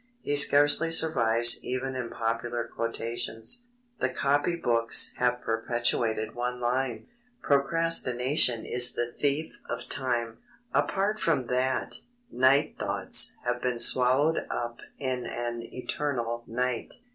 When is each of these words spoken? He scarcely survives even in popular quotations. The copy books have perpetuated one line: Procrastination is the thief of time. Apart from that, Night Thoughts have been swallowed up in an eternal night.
He 0.23 0.35
scarcely 0.35 0.91
survives 0.91 1.63
even 1.63 1.95
in 1.95 2.09
popular 2.09 2.67
quotations. 2.67 3.65
The 3.99 4.09
copy 4.09 4.55
books 4.55 5.13
have 5.17 5.43
perpetuated 5.43 6.33
one 6.33 6.59
line: 6.59 7.05
Procrastination 7.43 8.65
is 8.65 8.93
the 8.93 9.11
thief 9.11 9.53
of 9.69 9.87
time. 9.89 10.39
Apart 10.73 11.19
from 11.19 11.45
that, 11.51 11.97
Night 12.31 12.79
Thoughts 12.79 13.33
have 13.45 13.61
been 13.61 13.77
swallowed 13.77 14.47
up 14.49 14.79
in 14.97 15.27
an 15.27 15.61
eternal 15.61 16.45
night. 16.47 16.95